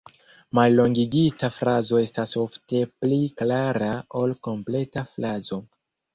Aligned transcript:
Mallongigita 0.59 1.49
frazo 1.57 1.99
estas 2.05 2.33
ofte 2.45 2.81
pli 3.03 3.21
klara 3.43 3.93
ol 4.23 4.35
kompleta 4.51 5.07
frazo. 5.15 5.63